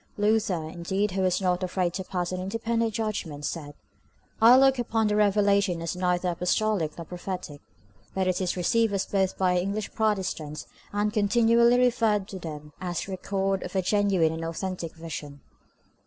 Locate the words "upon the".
4.79-5.15